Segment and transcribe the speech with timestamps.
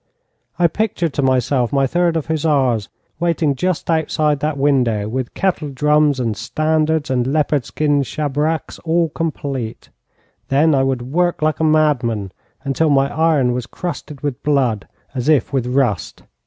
[0.57, 5.69] I pictured to myself my Third of Hussars waiting just outside that window, with kettle
[5.69, 9.89] drums and standards and leopard skin schabraques all complete.
[10.47, 12.31] Then I would work like a madman,
[12.63, 16.23] until my iron was crusted with blood, as if with rust.